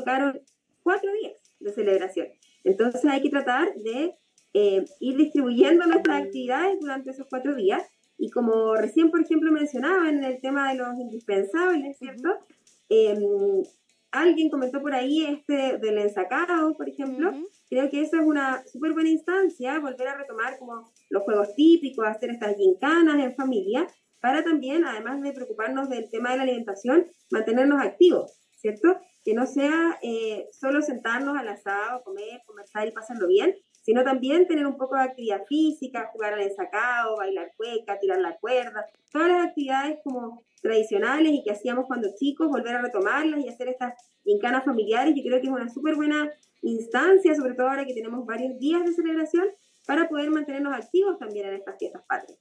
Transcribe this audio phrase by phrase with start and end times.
[0.00, 0.40] tocaron
[0.82, 2.28] cuatro días de celebración.
[2.64, 4.14] Entonces hay que tratar de
[4.52, 7.82] eh, ir distribuyendo nuestras actividades durante esos cuatro días.
[8.18, 12.28] Y como recién, por ejemplo, mencionaban en el tema de los indispensables, ¿cierto?
[12.88, 13.62] Em,
[14.10, 17.32] alguien comentó por ahí este del ensacado, por ejemplo.
[17.70, 22.06] Creo que esa es una súper buena instancia, volver a retomar como los juegos típicos,
[22.06, 23.86] hacer estas gincanas en familia,
[24.20, 28.98] para también, además de preocuparnos del tema de la alimentación, mantenernos activos, ¿cierto?
[29.24, 34.46] Que no sea eh, solo sentarnos al asado, comer, conversar y pasarlo bien, sino también
[34.46, 39.28] tener un poco de actividad física, jugar al ensacado, bailar cueca, tirar la cuerda, todas
[39.28, 43.94] las actividades como tradicionales y que hacíamos cuando chicos, volver a retomarlas y hacer estas
[44.24, 46.30] gincanas familiares, yo creo que es una súper buena
[46.62, 49.46] instancia, sobre todo ahora que tenemos varios días de celebración,
[49.86, 52.38] para poder mantenernos activos también en estas fiestas patrias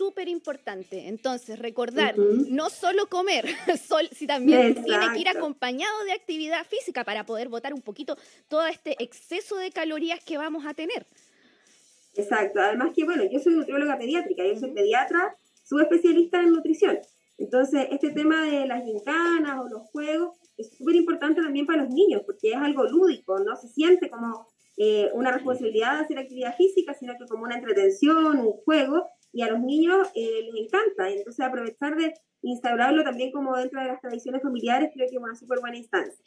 [0.00, 1.08] súper importante.
[1.08, 3.44] Entonces, recordar, no solo comer,
[4.12, 8.16] si también tiene que ir acompañado de actividad física para poder botar un poquito
[8.48, 11.06] todo este exceso de calorías que vamos a tener.
[12.14, 12.60] Exacto.
[12.62, 16.98] Además que, bueno, yo soy nutrióloga pediátrica, yo soy pediatra, subespecialista en nutrición.
[17.36, 21.92] Entonces, este tema de las gincanas o los juegos es súper importante también para los
[21.92, 24.46] niños, porque es algo lúdico, no se siente como
[24.78, 29.42] eh, una responsabilidad de hacer actividad física, sino que como una entretención, un juego, y
[29.42, 31.08] a los niños eh, les encanta.
[31.08, 35.34] Entonces, aprovechar de instaurarlo también como dentro de las tradiciones familiares, creo que es una
[35.34, 36.24] súper buena instancia.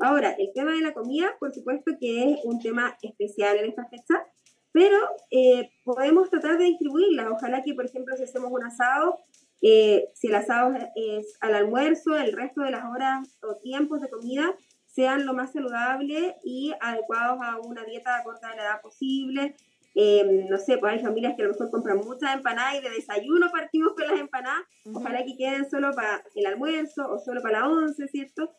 [0.00, 3.86] Ahora, el tema de la comida, por supuesto que es un tema especial en esta
[3.86, 4.24] fecha,
[4.72, 4.98] pero
[5.30, 7.30] eh, podemos tratar de distribuirla.
[7.30, 9.18] Ojalá que, por ejemplo, si hacemos un asado,
[9.62, 14.10] eh, si el asado es al almuerzo, el resto de las horas o tiempos de
[14.10, 19.54] comida sean lo más saludable y adecuados a una dieta corta de la edad posible,
[19.94, 22.90] Em, no sé, pues hay familias que a lo mejor compran muchas empanadas y de
[22.90, 24.62] desayuno partimos con las empanadas.
[24.92, 28.50] Ojalá que queden solo para el almuerzo o solo para la once, ¿cierto?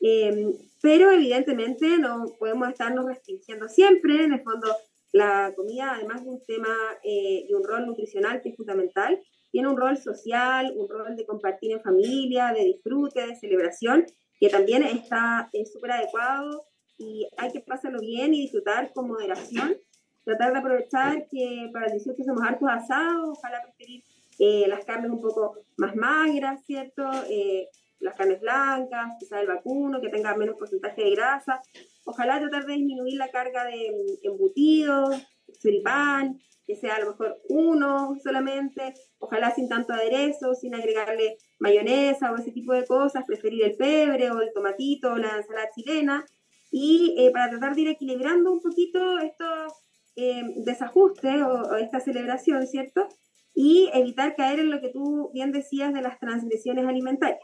[0.00, 4.24] Em, pero evidentemente no podemos estarnos restringiendo siempre.
[4.24, 4.68] En el fondo,
[5.12, 9.18] la comida, además de un tema eh, y un rol nutricional que es fundamental,
[9.50, 14.06] tiene un rol social, un rol de compartir en familia, de disfrute, de celebración,
[14.40, 16.66] que también está súper adecuado
[16.98, 19.76] y hay que pasarlo bien y disfrutar con moderación
[20.24, 24.02] tratar de aprovechar que para el 18 hacemos hartos asados, ojalá preferir
[24.38, 27.04] eh, las carnes un poco más magras, ¿cierto?
[27.28, 27.68] Eh,
[28.00, 31.60] las carnes blancas, quizás el vacuno, que tenga menos porcentaje de grasa.
[32.04, 35.22] Ojalá tratar de disminuir la carga de mm, embutidos,
[35.60, 42.32] choripán, que sea a lo mejor uno solamente, ojalá sin tanto aderezo, sin agregarle mayonesa
[42.32, 46.24] o ese tipo de cosas, preferir el pebre o el tomatito o la ensalada chilena.
[46.70, 49.72] Y eh, para tratar de ir equilibrando un poquito estos
[50.16, 53.08] eh, desajuste o, esta celebración, ¿cierto?
[53.54, 57.40] Y evitar caer en lo que tú bien decías de las transgresiones alimentarias.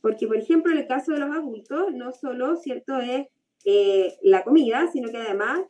[0.00, 3.26] Porque, por ejemplo, en el caso de los adultos, no solo, ¿cierto?, es
[3.64, 5.60] eh, la comida, sino que además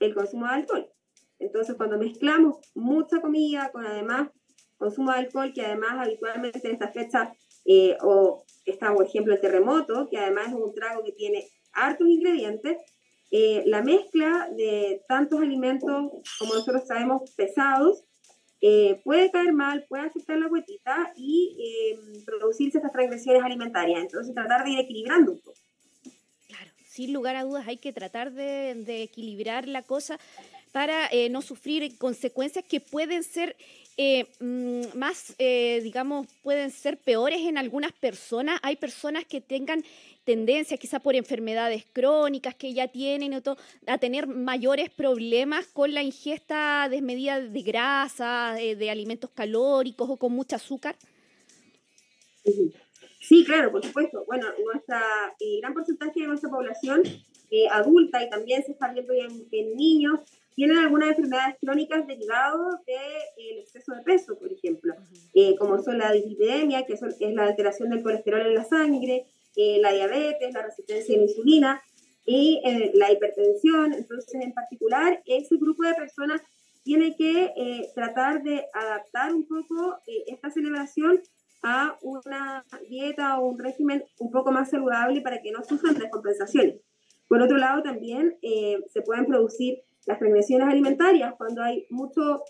[0.00, 0.90] el consumo de alcohol.
[1.38, 4.30] Entonces, cuando mezclamos mucha comida con además
[4.76, 7.32] consumo de alcohol, que además habitualmente en esta fecha,
[7.64, 12.08] eh, o está, por ejemplo, el terremoto, que además es un trago que tiene hartos
[12.08, 12.78] ingredientes,
[13.30, 18.04] eh, la mezcla de tantos alimentos, como nosotros sabemos, pesados,
[18.60, 24.00] eh, puede caer mal, puede afectar la huetita y eh, producirse estas transgresiones alimentarias.
[24.00, 25.58] Entonces, tratar de ir equilibrando un poco.
[26.48, 30.18] Claro, sin lugar a dudas, hay que tratar de, de equilibrar la cosa
[30.72, 33.56] para no sufrir consecuencias que pueden ser
[34.40, 38.58] mm, más, digamos, pueden ser peores en algunas personas.
[38.62, 39.84] Hay personas que tengan
[40.24, 43.42] tendencia, quizá por enfermedades crónicas que ya tienen,
[43.86, 50.32] a tener mayores problemas con la ingesta desmedida de grasa, de, alimentos calóricos o con
[50.32, 50.96] mucho azúcar?
[53.20, 54.24] Sí, claro, por supuesto.
[54.26, 55.02] Bueno, nuestra
[55.40, 57.02] eh, gran porcentaje de nuestra población
[57.50, 60.20] eh, adulta y también se está viendo en, niños
[60.54, 64.94] tienen algunas enfermedades crónicas derivadas del eh, exceso de peso, por ejemplo,
[65.58, 67.00] como son la dislipidemia, que es
[67.34, 71.82] la alteración del colesterol en la sangre, eh, la diabetes, la resistencia a la insulina
[72.24, 73.92] y eh, la hipertensión.
[73.92, 76.40] Entonces, en particular, ese grupo de personas
[76.84, 81.20] tiene que eh, tratar de adaptar un poco esta celebración
[81.62, 86.76] a una dieta o un régimen un poco más saludable para que no sufran descompensaciones.
[87.28, 92.42] Por otro lado, también se pueden producir las transgresiones alimentarias cuando hay mucho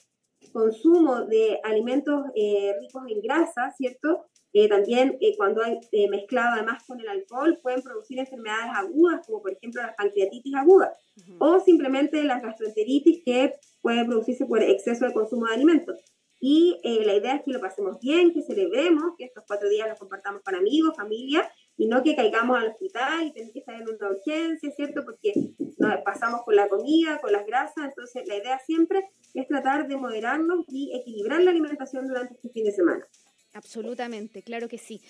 [0.53, 4.27] consumo de alimentos ricos en grasa, ¿cierto?
[4.53, 9.25] Eh, también eh, cuando hay eh, mezclado además con el alcohol pueden producir enfermedades agudas,
[9.25, 10.93] como por ejemplo la pancreatitis aguda,
[11.39, 16.01] o simplemente la gastroenteritis que puede producirse por exceso de consumo de alimentos.
[16.43, 19.99] Y la idea es que lo pasemos bien, que celebremos, que estos cuatro días los
[19.99, 21.47] compartamos con amigos, familia,
[21.81, 25.03] y no que caigamos al hospital y tener que estar en una urgencia, ¿cierto?
[25.03, 25.33] Porque
[25.79, 29.97] nos pasamos con la comida, con las grasas, entonces la idea siempre es tratar de
[29.97, 33.07] moderarnos y equilibrar la alimentación durante este fin de semana.
[33.55, 35.01] Absolutamente, claro que sí.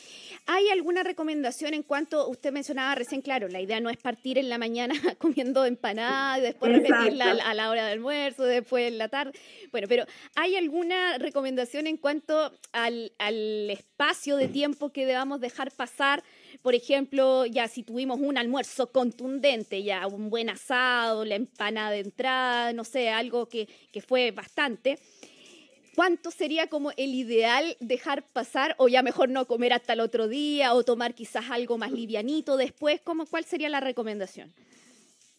[0.46, 4.48] ¿Hay alguna recomendación en cuanto, usted mencionaba recién, claro, la idea no es partir en
[4.48, 9.08] la mañana comiendo empanada y después repetirla a la hora del almuerzo, después en la
[9.08, 9.32] tarde?
[9.72, 10.04] Bueno, pero
[10.36, 16.22] ¿hay alguna recomendación en cuanto al, al espacio de tiempo que debamos dejar pasar?
[16.62, 22.00] Por ejemplo, ya si tuvimos un almuerzo contundente, ya un buen asado, la empanada de
[22.00, 24.98] entrada, no sé, algo que, que fue bastante
[25.94, 30.28] ¿Cuánto sería como el ideal dejar pasar o ya mejor no comer hasta el otro
[30.28, 33.00] día o tomar quizás algo más livianito después?
[33.02, 34.52] ¿Cómo, ¿Cuál sería la recomendación?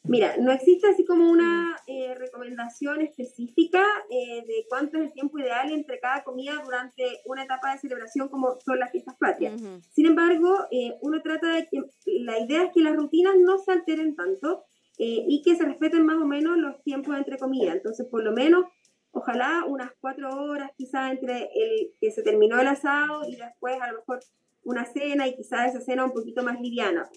[0.04, 5.38] Mira, no existe así como una eh, recomendación específica eh, de cuánto es el tiempo
[5.38, 9.62] ideal entre cada comida durante una etapa de celebración como son las fiestas patrias.
[9.92, 11.84] Sin embargo, eh, uno trata de que
[12.24, 14.64] la idea es que las rutinas no se alteren tanto
[15.04, 17.76] y que se respeten más o menos los tiempos entre comidas.
[17.76, 18.66] Entonces, por lo menos
[19.12, 23.92] ojalá unas cuatro horas quizás entre el que se terminó el asado y después a
[23.92, 24.20] lo mejor
[24.64, 27.10] una cena y quizás esa cena un poquito más liviana,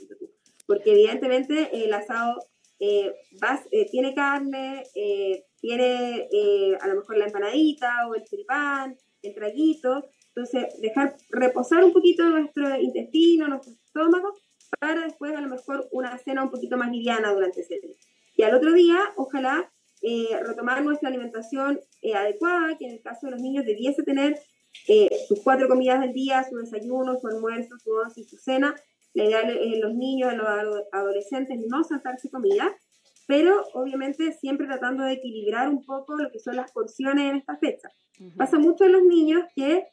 [0.66, 2.40] porque evidentemente el asado
[2.78, 3.14] eh,
[3.70, 6.28] eh, tiene carne, eh, tiene
[6.80, 12.28] a lo mejor la empanadita o el choripán, el traguito, entonces dejar reposar un poquito
[12.28, 14.34] nuestro intestino, nuestro estómago,
[14.80, 17.94] para después a lo mejor una cena un poquito más liviana durante ese día.
[18.36, 19.70] Y al otro día, ojalá
[20.02, 24.38] eh, retomar nuestra alimentación eh, adecuada, que en el caso de los niños debiese tener
[24.88, 28.74] eh, sus cuatro comidas del día, su desayuno, su almuerzo, su once y su cena.
[29.14, 32.76] La idea en los niños, en los adolescentes, no saltarse comida,
[33.26, 37.56] pero obviamente siempre tratando de equilibrar un poco lo que son las porciones en esta
[37.56, 37.88] fecha.
[38.36, 39.86] Pasa mucho en los niños que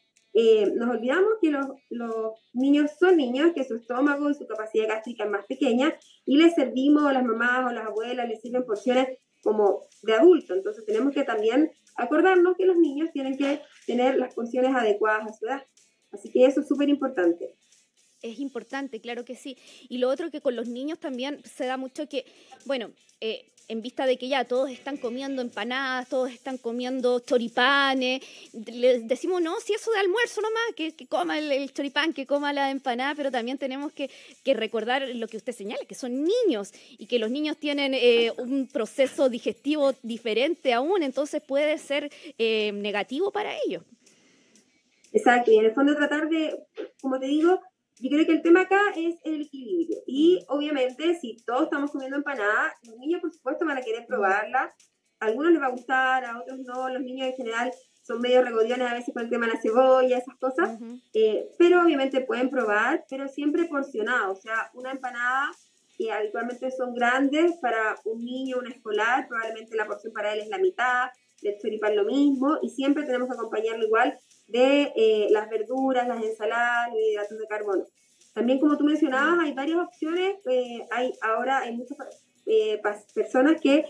[0.76, 5.26] nos olvidamos que los, los, niños son niños, que su estómago y su capacidad gástrica
[5.26, 5.94] es más pequeña,
[6.26, 9.08] y les servimos, las mamás o las abuelas les sirven porciones
[9.44, 10.54] como de adulto.
[10.54, 15.34] Entonces tenemos que también acordarnos que los niños tienen que tener las porciones adecuadas a
[15.34, 15.64] su edad.
[16.12, 17.56] Así que eso es súper importante.
[18.22, 19.58] Es importante, claro que sí.
[19.90, 22.26] Y lo otro que con los niños también se da mucho que,
[22.66, 28.22] bueno, eh, en vista de que ya todos están comiendo empanadas, todos están comiendo choripanes,
[28.52, 32.52] les decimos, no, si eso de almuerzo nomás, que, que coma el, choripán, que coma
[32.52, 34.10] la empanada, pero también tenemos que,
[34.54, 38.68] recordar lo que usted señala, que son niños y que los niños tienen eh, un
[38.68, 43.84] proceso digestivo diferente aún, entonces puede ser eh, negativo para ellos.
[45.14, 46.58] Exacto, y en el fondo tratar de,
[47.00, 47.62] como te digo,
[48.02, 50.00] yo creo que el tema acá es el equilibrio.
[50.06, 50.46] Y mm.
[50.52, 54.74] obviamente, si todos estamos comiendo empanada, los niños, por supuesto, van a querer probarla.
[55.20, 56.90] A algunos les va a gustar, a otros no.
[56.90, 57.72] Los niños en general
[58.02, 60.80] son medio regodiones a veces con el tema de la cebolla, esas cosas.
[61.14, 64.34] Eh, pero obviamente pueden probar, pero siempre porcionado.
[64.34, 65.52] O sea, una empanada
[65.98, 70.50] que habitualmente son grandes para un niño, un escolar, probablemente la porción para él es
[70.50, 71.10] la mitad,
[71.42, 74.18] del choripán lo mismo, y siempre tenemos que acompañarlo igual
[74.52, 77.86] de eh, las verduras, las ensaladas, los hidratos de carbono.
[78.34, 80.36] También, como tú mencionabas, hay varias opciones.
[80.50, 81.98] Eh, hay ahora hay muchas
[82.46, 82.82] eh,
[83.14, 83.86] personas que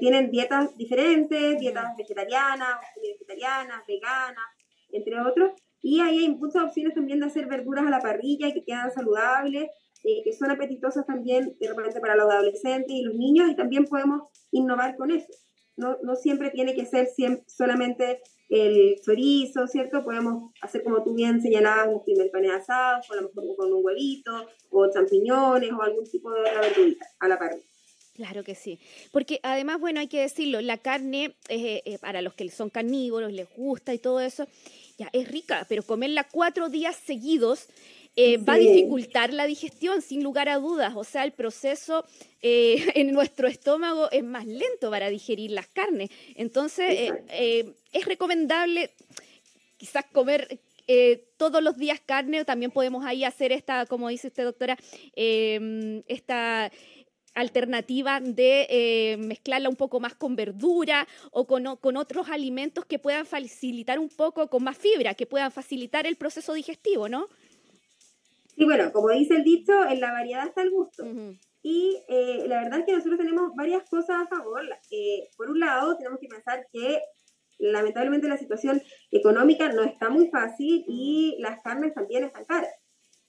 [0.00, 4.44] tienen dietas diferentes, dietas vegetarianas, vegetarianas, veganas,
[4.90, 5.52] entre otros.
[5.80, 9.70] Y ahí hay muchas opciones también de hacer verduras a la parrilla que quedan saludables,
[10.02, 13.50] que son apetitosas también de repente para los adolescentes y los niños.
[13.50, 15.32] Y también podemos innovar con eso.
[15.78, 20.04] No, no siempre tiene que ser siempre, solamente el chorizo, ¿cierto?
[20.04, 24.48] Podemos hacer como tú bien señalabas, un primer asado, a lo mejor con un huevito,
[24.70, 27.64] o champiñones, o algún tipo de otra verdurita a la parrilla.
[28.14, 28.80] Claro que sí,
[29.12, 33.32] porque además, bueno, hay que decirlo, la carne, eh, eh, para los que son carnívoros,
[33.32, 34.48] les gusta y todo eso,
[34.98, 37.68] ya es rica, pero comerla cuatro días seguidos
[38.20, 40.94] eh, va a dificultar la digestión, sin lugar a dudas.
[40.96, 42.04] O sea, el proceso
[42.42, 46.10] eh, en nuestro estómago es más lento para digerir las carnes.
[46.34, 48.90] Entonces, eh, es recomendable
[49.76, 50.58] quizás comer
[51.36, 54.76] todos los días carne, o también podemos ahí hacer esta, como dice usted, doctora,
[55.14, 56.72] em, esta
[57.34, 63.26] alternativa de mezclarla un poco más con verdura o con, con, otros alimentos que puedan
[63.26, 67.28] facilitar un poco con más fibra, que puedan facilitar el proceso digestivo, ¿no?
[68.60, 71.04] Y bueno, como dice el dicho, en la variedad está el gusto.
[71.62, 74.62] Y eh, la verdad es que nosotros tenemos varias cosas a favor.
[74.90, 77.00] Eh, por un lado, tenemos que pensar que
[77.60, 82.74] lamentablemente la situación económica no está muy fácil y las carnes también están caras.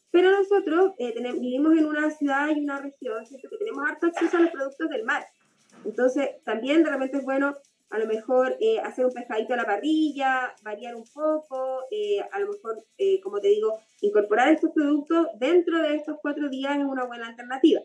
[0.09, 4.35] Pero nosotros eh, tenemos, vivimos en una ciudad y una región que tenemos harto acceso
[4.35, 5.27] a los productos del mar.
[5.85, 7.53] Entonces, también de repente es bueno
[7.89, 12.39] a lo mejor eh, hacer un pescadito a la parrilla, variar un poco, eh, a
[12.39, 16.85] lo mejor, eh, como te digo, incorporar estos productos dentro de estos cuatro días es
[16.85, 17.81] una buena alternativa.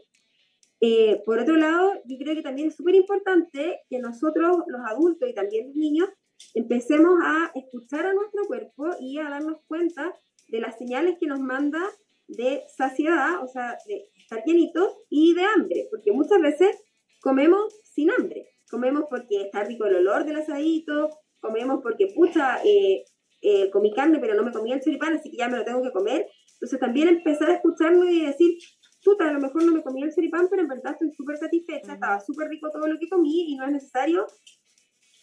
[1.24, 5.34] por otro lado, yo creo que también es súper importante que nosotros, los adultos y
[5.34, 6.08] también los niños,
[6.52, 10.14] empecemos a escuchar a nuestro cuerpo y a darnos cuenta
[10.48, 11.80] de las señales que nos manda
[12.28, 16.76] de saciedad, o sea, de estar llenitos y de hambre, porque muchas veces
[17.20, 23.04] comemos sin hambre comemos porque está rico el olor del asadito, comemos porque, pucha, eh,
[23.44, 25.82] eh, comí carne pero no me comí el choripán, así que ya me lo tengo
[25.82, 26.26] que comer.
[26.54, 28.58] Entonces también empezar a escucharlo y decir,
[29.04, 31.92] puta, a lo mejor no me comí el choripán, pero en verdad estoy súper satisfecha,
[31.92, 34.26] estaba súper rico todo lo que comí y no es necesario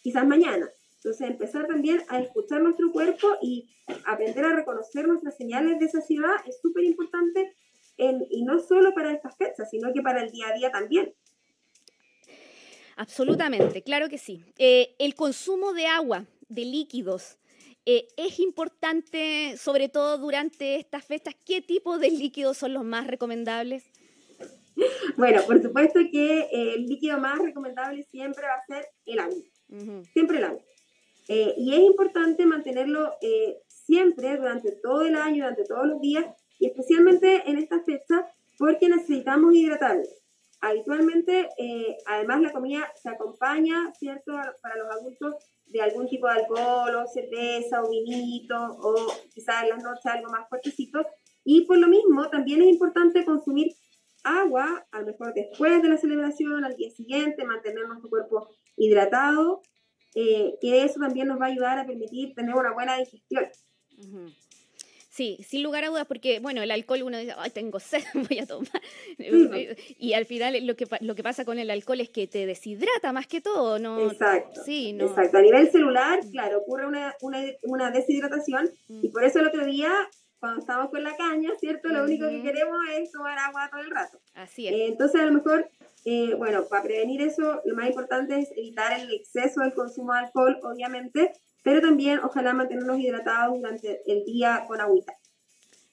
[0.02, 0.70] quizás mañana.
[0.94, 3.68] Entonces empezar también a escuchar nuestro cuerpo y
[4.06, 7.56] aprender a reconocer nuestras señales de saciedad es súper importante
[7.96, 11.12] y no solo para estas fechas, sino que para el día a día también.
[12.96, 14.44] Absolutamente, claro que sí.
[14.58, 17.38] Eh, el consumo de agua, de líquidos,
[17.86, 21.34] eh, es importante, sobre todo durante estas fechas.
[21.44, 23.84] ¿Qué tipo de líquidos son los más recomendables?
[25.18, 29.42] Bueno, por supuesto que eh, el líquido más recomendable siempre va a ser el agua.
[30.12, 30.62] Siempre el agua.
[31.28, 33.12] y es importante mantenerlo
[33.66, 36.24] siempre, durante todo el año, durante todos los días,
[36.58, 38.24] y especialmente en estas fechas,
[38.58, 40.21] porque necesitamos hidratarnos
[40.62, 45.34] habitualmente, eh, además la comida se acompaña, ¿cierto?, para los adultos
[45.66, 48.94] de algún tipo de alcohol o cerveza o vinito o
[49.34, 51.04] quizás en las noches algo más fuertecito.
[51.44, 53.74] Y por lo mismo, también es importante consumir
[54.22, 59.62] agua, a lo mejor después de la celebración, al día siguiente, mantener nuestro cuerpo hidratado,
[60.14, 63.46] eh, que eso también nos va a ayudar a permitir tener una buena digestión.
[65.12, 68.38] Sí, sin lugar a dudas, porque, bueno, el alcohol uno dice, ay, tengo sed, voy
[68.38, 68.80] a tomar.
[69.98, 73.12] Y al final lo que, lo que pasa con el alcohol es que te deshidrata
[73.12, 74.10] más que todo, ¿no?
[74.10, 74.62] Exacto.
[74.64, 75.08] Sí, no.
[75.08, 75.36] Exacto.
[75.36, 79.12] A nivel celular, claro, ocurre una, una, una deshidratación y mm.
[79.12, 79.92] por eso el otro día,
[80.42, 81.88] cuando estamos con la caña, ¿cierto?
[81.88, 84.18] Lo único que queremos es tomar agua todo el rato.
[84.34, 84.72] Así es.
[84.74, 85.70] Eh, entonces, a lo mejor,
[86.04, 90.18] eh, bueno, para prevenir eso, lo más importante es evitar el exceso del consumo de
[90.18, 91.32] alcohol, obviamente,
[91.62, 95.16] pero también ojalá mantenernos hidratados durante el día con agüita.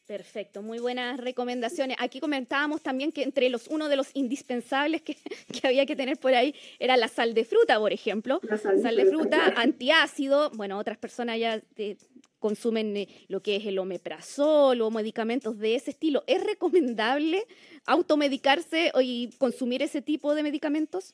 [0.09, 1.95] Perfecto, muy buenas recomendaciones.
[1.99, 5.15] Aquí comentábamos también que entre los uno de los indispensables que,
[5.63, 8.39] había que tener por ahí era la sal de fruta, por ejemplo.
[8.41, 10.49] La sal, de, fruta, antiácido.
[10.55, 11.95] Bueno, otras personas ya eh,
[12.39, 16.23] consumen eh, lo que es el omeprazol o medicamentos de ese estilo.
[16.27, 17.45] ¿Es recomendable
[17.85, 21.13] automedicarse y consumir ese tipo de medicamentos?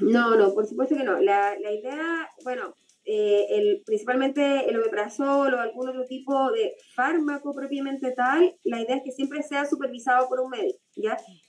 [0.00, 1.18] No, no, por supuesto que no.
[1.20, 2.74] La, idea, bueno,
[3.04, 9.02] eh, principalmente el omeprazol o algún otro tipo de fármaco propiamente tal, la idea es
[9.02, 10.78] que siempre sea supervisado por un médico.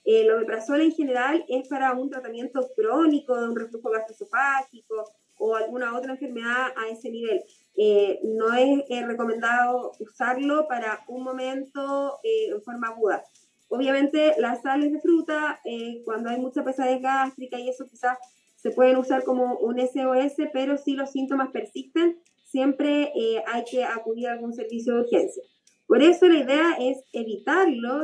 [0.03, 5.97] El omeprazol en general es para un tratamiento crónico de un reflujo gastroesofágico o alguna
[5.97, 7.41] otra enfermedad a ese nivel.
[7.77, 13.23] Eh, no es recomendado usarlo para un momento eh, en forma aguda.
[13.69, 15.61] Obviamente las sales de fruta,
[16.03, 18.17] cuando hay mucha pesadez gástrica y eso quizás
[18.61, 22.19] se pueden usar como un SOS, pero si los síntomas persisten,
[22.51, 25.43] siempre eh, hay que acudir a algún servicio de urgencia.
[25.87, 28.03] Por eso la idea es evitarlo,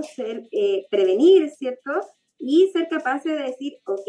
[0.51, 1.91] eh, prevenir, ¿cierto?
[2.39, 4.07] Y ser capaces de decir, ok,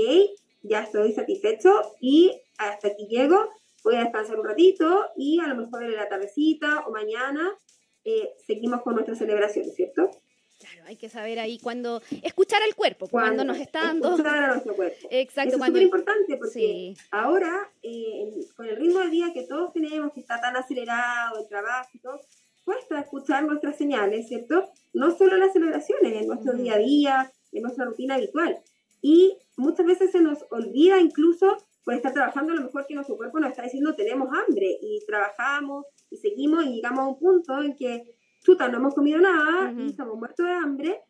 [0.62, 3.36] ya estoy satisfecho y hasta aquí llego,
[3.85, 7.50] voy a descansar un ratito y a lo mejor en la tardecita o mañana
[8.04, 10.11] eh, seguimos con nuestra celebración, ¿cierto?
[10.58, 14.11] Claro, hay que saber ahí cuando escuchar al cuerpo, cuando, nos está dando.
[14.11, 15.06] Escuchar a nuestro cuerpo.
[15.11, 15.54] Exacto.
[15.54, 20.12] Eso es súper importante porque ahora, eh, con el ritmo de vida que todos tenemos,
[20.12, 22.20] que está tan acelerado el trabajo y todo,
[22.64, 24.68] cuesta escuchar nuestras señales, ¿cierto?
[24.92, 28.58] No solo en las celebraciones, en nuestro día a día, en nuestra rutina habitual.
[29.00, 31.56] Y muchas veces se nos olvida incluso
[31.88, 35.02] por estar trabajando, a lo mejor que nuestro cuerpo nos está diciendo tenemos hambre y
[35.07, 38.14] trabajamos y seguimos y llegamos a un punto en que
[38.45, 41.00] chuta, no hemos comido nada y estamos muertos de hambre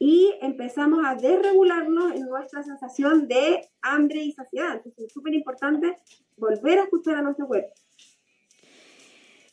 [0.00, 4.74] y empezamos a desregularnos en nuestra sensación de hambre y saciedad.
[4.74, 5.94] Entonces es súper importante
[6.36, 7.72] volver a escuchar a nuestro cuerpo.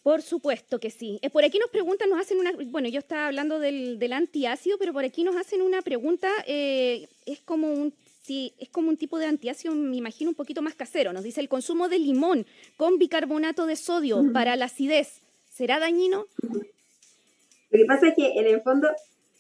[0.02, 1.20] Por supuesto que sí.
[1.22, 4.80] Eh, por aquí nos preguntan, nos hacen una, bueno, yo estaba hablando del, del antiácido,
[4.80, 8.98] pero por aquí nos hacen una pregunta, eh, es como un sí, es como un
[8.98, 11.14] tipo de antiácido, me imagino, un poquito más casero.
[11.14, 12.46] Nos dice el consumo de limón
[12.78, 15.22] con bicarbonato de sodio para la acidez.
[15.52, 16.26] ¿Será dañino?
[16.42, 18.90] Lo que pasa es que en el fondo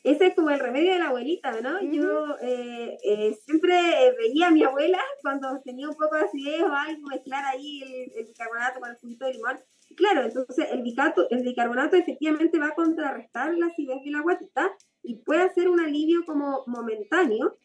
[0.03, 1.81] ese es como el remedio de la abuelita, ¿no?
[1.81, 3.73] Yo eh, eh, siempre
[4.17, 8.25] veía a mi abuela cuando tenía un poco de acidez o algo, mezclar ahí el,
[8.25, 9.59] bicarbonato con el juguito de limón.
[9.95, 14.73] claro, entonces el, bicato, el bicarbonato efectivamente va a contrarrestar la acidez de la guatita
[15.03, 17.55] y puede hacer un alivio como momentáneo,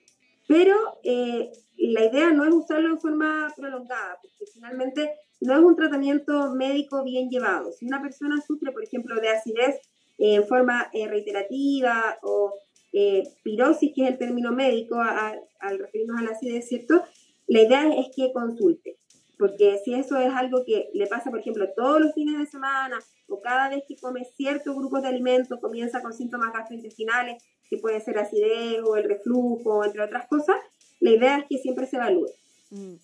[0.49, 5.77] pero eh, la idea no es usarlo en forma prolongada, porque finalmente no es un
[5.77, 7.71] tratamiento médico bien llevado.
[7.71, 9.77] Si una persona sufre, por ejemplo, de acidez
[10.17, 12.55] en forma eh, reiterativa o
[12.93, 17.05] eh, pirosis, que es el término médico al referirnos a la acidez, ¿cierto?
[17.47, 18.97] La idea es que consulte,
[19.39, 22.99] porque si eso es algo que le pasa, por ejemplo, todos los fines de semana
[23.29, 28.01] o cada vez que come ciertos grupos de alimentos, comienza con síntomas gastrointestinales, que puede
[28.01, 30.57] ser acidez o el reflujo, entre otras cosas,
[31.01, 32.29] la idea es que siempre se evalúe.
[32.71, 32.95] Mm.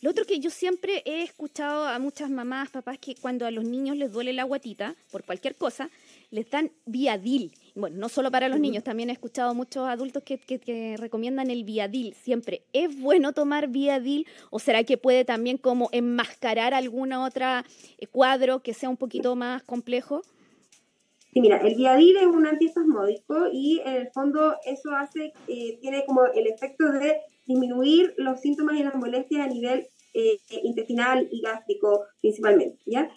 [0.00, 3.64] Lo otro que yo siempre he escuchado a muchas mamás, papás, que cuando a los
[3.64, 5.90] niños les duele la guatita, por cualquier cosa,
[6.30, 7.50] les dan Viadil.
[7.74, 11.64] Bueno, no solo para los niños, también he escuchado muchos adultos que, que, recomiendan el
[11.64, 12.62] Viadil siempre.
[12.72, 17.64] ¿Es bueno tomar Viadil o será que puede también como enmascarar alguna otra
[17.98, 20.22] eh, cuadro que sea un poquito más complejo?
[21.32, 26.04] Sí, mira, el Viadil es un antiespasmódico y en el fondo eso hace, eh, tiene
[26.06, 31.42] como el efecto de disminuir los síntomas y las molestias a nivel eh, intestinal y
[31.42, 33.10] gástrico principalmente, ¿ya?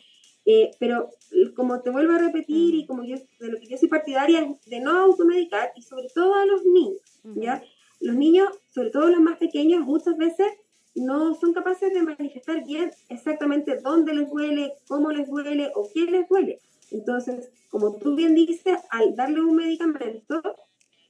[0.46, 1.10] Eh, pero
[1.56, 4.70] como te vuelvo a repetir y como yo, de lo que yo soy partidaria es
[4.70, 7.64] de no automedicar y sobre todo a los niños, ¿ya?
[8.02, 10.48] Los niños, sobre todo los más pequeños, muchas veces
[10.96, 16.02] no son capaces de manifestar bien exactamente dónde les duele, cómo les duele o qué
[16.02, 16.60] les duele.
[16.92, 20.42] Entonces, como tú bien dices, al darle un medicamento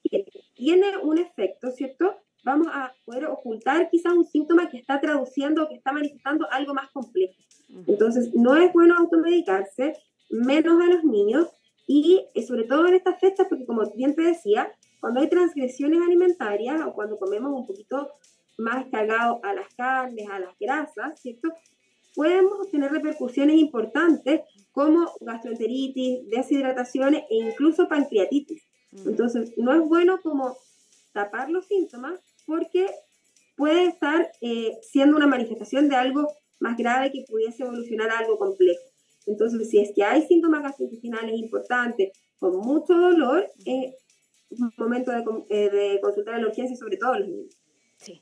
[0.10, 2.16] que tiene un efecto, ¿cierto?
[2.44, 6.90] Vamos a poder ocultar quizás un síntoma que está traduciendo, que está manifestando algo más
[6.92, 7.34] complejo.
[7.88, 9.96] Entonces, no es bueno automedicarse,
[10.30, 11.50] menos a los niños
[11.88, 16.00] y eh, sobre todo en estas fechas, porque como bien te decía, cuando hay transgresiones
[16.02, 18.12] alimentarias o cuando comemos un poquito
[18.58, 21.50] más cargado a las carnes, a las grasas, ¿cierto?
[22.16, 24.42] Podemos tener repercusiones importantes
[24.72, 28.64] como gastroenteritis, deshidrataciones e incluso pancreatitis.
[29.06, 30.58] Entonces, no es bueno como
[31.14, 32.88] tapar los síntomas porque
[33.56, 36.28] puede estar eh, siendo una manifestación de algo
[36.60, 38.82] más grave que pudiese evolucionar a algo complejo.
[39.26, 43.94] Entonces, si es que hay síntomas gastrointestinales importantes con mucho dolor, es
[44.78, 47.56] momento de, eh, de consultar a la urgencia, sobre todo los niños.
[47.98, 48.22] Sí.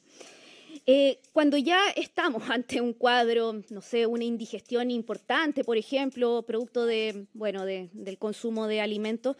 [0.85, 6.85] Eh, cuando ya estamos ante un cuadro, no sé, una indigestión importante, por ejemplo, producto
[6.85, 9.37] de, bueno, del consumo de alimentos,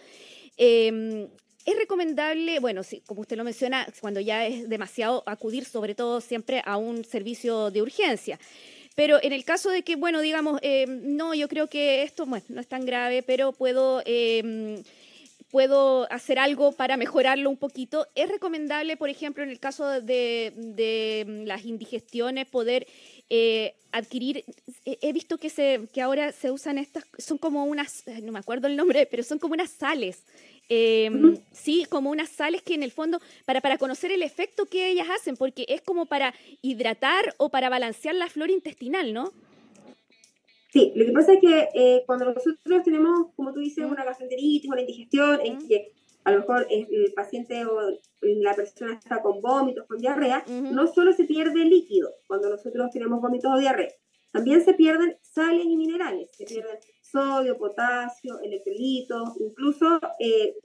[0.57, 1.27] em,
[1.65, 6.61] es recomendable, bueno, como usted lo menciona, cuando ya es demasiado, acudir sobre todo siempre
[6.65, 8.39] a un servicio de urgencia.
[8.95, 12.45] Pero en el caso de que, bueno, digamos, em, no, yo creo que esto bueno,
[12.49, 14.83] no es tan grave, pero puedo em,
[15.49, 18.07] puedo hacer algo para mejorarlo un poquito.
[18.15, 22.87] Es recomendable, por ejemplo, en el caso de, mm, las indigestiones, poder
[23.29, 24.43] eh, adquirir,
[24.85, 28.67] he visto que, se, que ahora se usan estas, son como unas, no me acuerdo
[28.67, 30.23] el nombre, pero son como unas sales.
[30.71, 34.89] Em, sí, como unas sales que en el fondo, para, para conocer el efecto que
[34.89, 39.33] ellas hacen, porque es como para hidratar o para balancear la flora intestinal, ¿no?
[40.71, 44.69] Sí, lo que pasa es que eh, cuando nosotros tenemos, como tú dices, una gastroenteritis,
[44.69, 47.79] una indigestión, en que a lo mejor el paciente o
[48.21, 53.19] la persona está con vómitos, con diarrea, no solo se pierde líquido cuando nosotros tenemos
[53.21, 53.89] vómitos o diarrea,
[54.31, 60.55] también se pierden sales y minerales, se pierden sodio, potasio, electrolitos, incluso eh,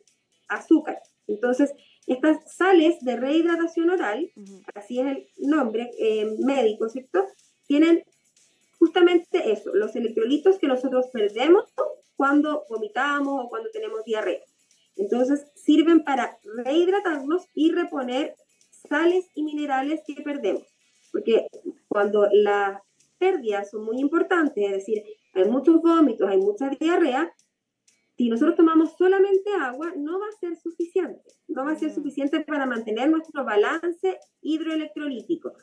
[0.49, 1.01] azúcar.
[1.27, 1.73] Entonces,
[2.07, 4.31] estas sales de rehidratación oral,
[4.75, 7.25] así es el nombre eh, médico, ¿cierto?
[7.67, 8.05] Tienen
[8.85, 11.65] justamente eso, los electrolitos que nosotros perdemos
[12.17, 14.43] cuando vomitamos o cuando tenemos diarrea.
[14.97, 18.35] Entonces, sirven para rehidratarnos y reponer
[18.91, 20.67] sales y minerales que perdemos.
[21.11, 21.47] Porque
[21.89, 22.79] cuando las
[23.17, 27.33] pérdidas son muy importantes, es decir, hay muchos vómitos, hay mucha diarrea,
[28.19, 31.23] si nosotros tomamos solamente agua, no va a ser suficiente.
[31.49, 35.55] No va a ser suficiente para mantener nuestro balance hidroelectrolítico.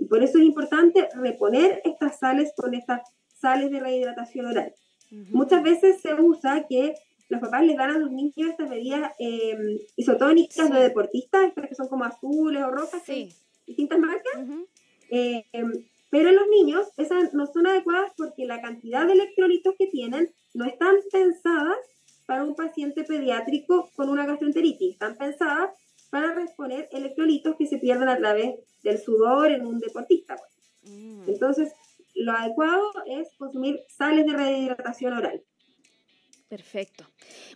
[0.00, 3.02] Y por eso es importante reponer estas sales con estas
[3.36, 4.74] sales de rehidratación oral.
[5.10, 6.94] Muchas veces se usa que
[7.28, 11.74] los papás les dan a los niños estas bebidas em, isotónicas de deportistas, estas que
[11.74, 13.02] son como azules o rojas,
[13.66, 14.32] distintas marcas.
[15.10, 19.86] Em, pero en los niños esas no son adecuadas porque la cantidad de electrolitos que
[19.86, 21.78] tienen no están pensadas
[22.26, 25.70] para un paciente pediátrico con una gastroenteritis, están pensadas
[26.10, 30.36] para reponer electrolitos que se pierden a través del sudor en un deportista.
[30.82, 31.28] Mm.
[31.28, 31.72] Entonces,
[32.14, 35.42] lo adecuado es consumir sales de rehidratación oral.
[36.50, 37.08] Perfecto.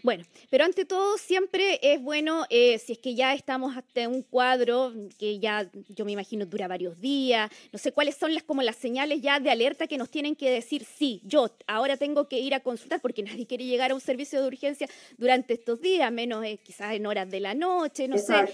[0.04, 4.22] Bueno, pero ante todo siempre es bueno, eh, si es que ya estamos hasta un
[4.22, 8.62] cuadro que ya yo me imagino dura varios días, no sé cuáles son las como
[8.62, 12.38] las señales ya de alerta que nos tienen que decir, sí, yo ahora tengo que
[12.38, 16.12] ir a consultar porque nadie quiere llegar a un servicio de urgencia durante estos días,
[16.12, 18.44] menos eh, quizás en horas de la noche, no sé.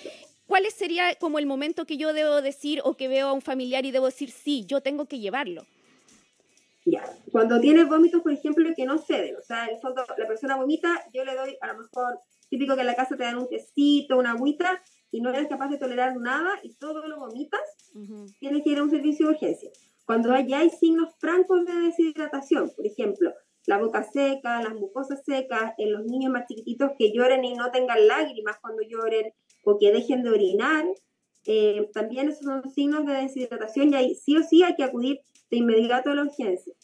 [0.46, 3.84] ¿cuál sería como el momento que yo debo decir o que veo a un familiar
[3.84, 5.66] y debo decir, sí, yo tengo que llevarlo?
[6.86, 10.26] Ya, cuando tienes vómitos, por ejemplo, que no ceden, o sea, en el fondo la
[10.26, 13.38] persona vomita, yo le doy a lo mejor, típico que en la casa te dan
[13.38, 17.60] un tecito, una agüita, y no eres capaz de tolerar nada y todo lo vomitas,
[18.38, 19.70] tienes que ir a un servicio de urgencia.
[20.06, 23.32] Cuando ya hay signos francos de deshidratación, por ejemplo,
[23.66, 27.70] la boca seca, las mucosas secas, en los niños más chiquititos que lloren y no
[27.70, 29.32] tengan lágrimas cuando lloren
[29.64, 30.84] o que dejen de orinar,
[31.46, 35.20] eh, también esos son signos de deshidratación y ahí sí o sí hay que acudir
[35.50, 36.74] de inmediato a la urgencia.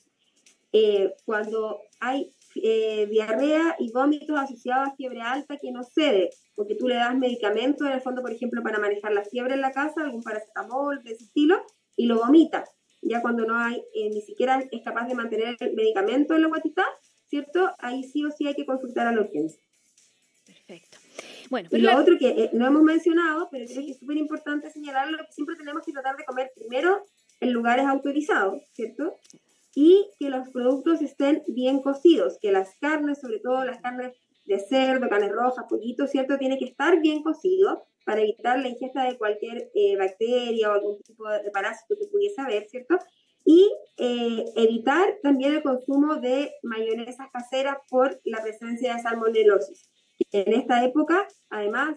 [0.72, 6.74] Eh, cuando hay eh, diarrea y vómitos asociados a fiebre alta que no cede, porque
[6.74, 9.72] tú le das medicamentos en el fondo, por ejemplo, para manejar la fiebre en la
[9.72, 11.62] casa, algún paracetamol de ese estilo,
[11.96, 12.64] y lo vomita.
[13.02, 16.48] Ya cuando no hay, eh, ni siquiera es capaz de mantener el medicamento en la
[16.48, 16.84] guatita,
[17.26, 17.72] ¿cierto?
[17.78, 19.60] Ahí sí o sí hay que consultar a la urgencia.
[20.44, 20.98] Perfecto.
[21.50, 25.18] Bueno, y lo otro que no hemos mencionado, pero creo que es súper importante señalarlo,
[25.18, 27.04] que siempre tenemos que tratar de comer primero
[27.40, 29.16] en lugares autorizados, ¿cierto?
[29.76, 34.14] y que los productos estén bien cocidos, que las carnes, sobre todo las carnes
[34.46, 36.38] de cerdo, carnes rojas, pollito, ¿cierto?
[36.38, 40.98] Tiene que estar bien cocido para evitar la ingesta de cualquier eh, bacteria o algún
[41.02, 42.96] tipo de parásito que pudiese haber, ¿cierto?
[43.44, 49.90] Y eh, evitar también el consumo de mayonesas caseras por la presencia de salmonelosis.
[50.32, 51.96] En esta época, además,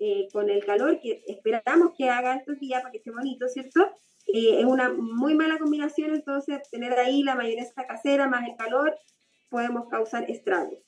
[0.00, 3.88] eh, con el calor que esperamos que haga estos días para que esté bonito, ¿cierto?
[4.32, 8.96] es una muy mala combinación, entonces tener ahí la mayonesa casera más el calor
[9.48, 10.78] podemos causar estragos.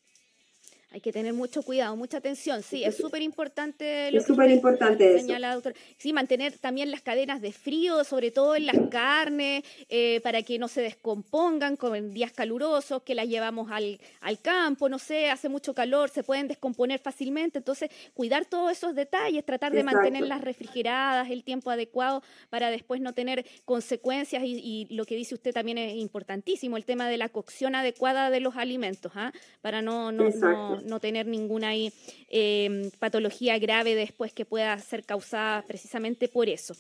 [0.93, 2.63] Hay que tener mucho cuidado, mucha atención.
[2.63, 5.23] Sí, es súper importante lo es súper importante
[5.55, 5.75] doctor.
[5.97, 10.59] Sí, mantener también las cadenas de frío, sobre todo en las carnes, eh, para que
[10.59, 15.49] no se descompongan con días calurosos, que las llevamos al, al, campo, no sé, hace
[15.49, 17.59] mucho calor, se pueden descomponer fácilmente.
[17.59, 23.13] Entonces, cuidar todos esos detalles, tratar de mantenerlas refrigeradas el tiempo adecuado para después no
[23.13, 24.43] tener consecuencias.
[24.45, 28.41] Y, lo que dice usted también es importantísimo, el tema de la cocción adecuada de
[28.41, 29.33] los alimentos, ¿ah?
[29.63, 36.29] para no, no no tener ninguna em, patología grave después que pueda ser causada precisamente
[36.29, 36.75] por eso.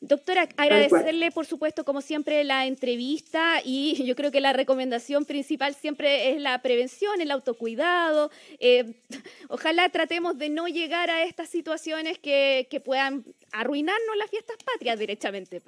[0.00, 5.74] Doctora, agradecerle, por supuesto, como siempre, la entrevista y yo creo que la recomendación principal
[5.74, 8.30] siempre es la prevención, el autocuidado.
[8.58, 8.94] Eh,
[9.48, 14.98] ojalá tratemos de no llegar a estas situaciones que, que puedan arruinarnos las fiestas patrias,
[14.98, 15.62] derechamente.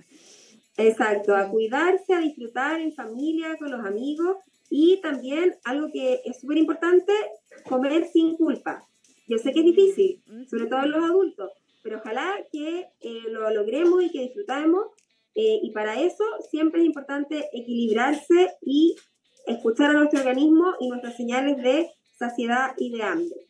[0.76, 4.36] Exacto, a cuidarse, a disfrutar en familia, con los amigos
[4.68, 7.12] y también algo que es súper importante,
[7.64, 8.87] comer sin culpa.
[9.29, 11.51] Yo sé que es difícil, sobre todo en los adultos,
[11.83, 14.87] pero ojalá que eh, lo logremos y que disfrutemos.
[15.35, 18.97] Eh, y para eso siempre es importante equilibrarse y
[19.47, 23.45] escuchar a nuestro organismo y nuestras señales de saciedad y de hambre.